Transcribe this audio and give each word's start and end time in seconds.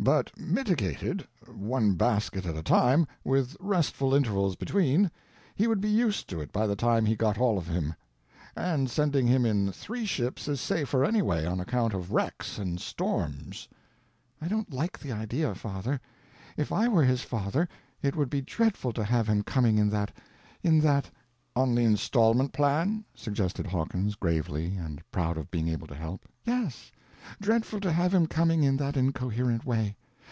But 0.00 0.38
mitigated—one 0.38 1.94
basket 1.94 2.46
at 2.46 2.54
a 2.54 2.62
time, 2.62 3.04
with 3.24 3.56
restful 3.58 4.14
intervals 4.14 4.54
between, 4.54 5.10
he 5.56 5.66
would 5.66 5.80
be 5.80 5.90
used 5.90 6.28
to 6.28 6.40
it 6.40 6.52
by 6.52 6.68
the 6.68 6.76
time 6.76 7.04
he 7.04 7.16
got 7.16 7.36
all 7.36 7.58
of 7.58 7.66
him. 7.66 7.94
And 8.54 8.88
sending 8.88 9.26
him 9.26 9.44
in 9.44 9.72
three 9.72 10.06
ships 10.06 10.46
is 10.46 10.60
safer 10.60 11.04
anyway. 11.04 11.46
On 11.46 11.58
account 11.58 11.94
of 11.94 12.12
wrecks 12.12 12.58
and 12.58 12.80
storms." 12.80 13.66
"I 14.40 14.46
don't 14.46 14.72
like 14.72 15.00
the 15.00 15.10
idea, 15.10 15.52
father. 15.56 16.00
If 16.56 16.70
I 16.70 16.86
were 16.86 17.02
his 17.04 17.22
father 17.22 17.68
it 18.00 18.14
would 18.14 18.30
be 18.30 18.40
dreadful 18.40 18.92
to 18.92 19.02
have 19.02 19.26
him 19.28 19.42
coming 19.42 19.78
in 19.78 19.90
that—in 19.90 20.78
that—" 20.78 21.10
"On 21.56 21.74
the 21.74 21.82
installment 21.82 22.52
plan," 22.52 23.04
suggested 23.16 23.66
Hawkins, 23.66 24.14
gravely, 24.14 24.76
and 24.76 25.02
proud 25.10 25.36
of 25.36 25.50
being 25.50 25.66
able 25.66 25.88
to 25.88 25.96
help. 25.96 26.24
"Yes—dreadful 26.44 27.78
to 27.80 27.92
have 27.92 28.14
him 28.14 28.26
coming 28.26 28.62
in 28.62 28.74
that 28.78 28.96
incoherent 28.96 29.62
way. 29.66 29.94